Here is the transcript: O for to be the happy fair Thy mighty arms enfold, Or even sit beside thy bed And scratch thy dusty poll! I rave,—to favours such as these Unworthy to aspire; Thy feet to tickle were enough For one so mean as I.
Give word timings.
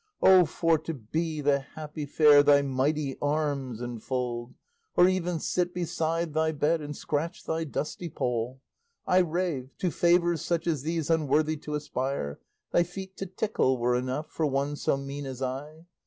O 0.23 0.45
for 0.47 0.79
to 0.79 0.95
be 0.95 1.41
the 1.41 1.59
happy 1.59 2.07
fair 2.07 2.41
Thy 2.41 2.63
mighty 2.63 3.19
arms 3.21 3.81
enfold, 3.81 4.55
Or 4.97 5.07
even 5.07 5.37
sit 5.39 5.75
beside 5.75 6.33
thy 6.33 6.53
bed 6.53 6.81
And 6.81 6.97
scratch 6.97 7.43
thy 7.43 7.65
dusty 7.65 8.09
poll! 8.09 8.61
I 9.05 9.19
rave,—to 9.19 9.91
favours 9.91 10.41
such 10.41 10.65
as 10.65 10.81
these 10.81 11.11
Unworthy 11.11 11.55
to 11.57 11.75
aspire; 11.75 12.39
Thy 12.71 12.81
feet 12.81 13.15
to 13.17 13.27
tickle 13.27 13.77
were 13.77 13.95
enough 13.95 14.31
For 14.31 14.47
one 14.47 14.75
so 14.75 14.97
mean 14.97 15.27
as 15.27 15.43
I. 15.43 15.85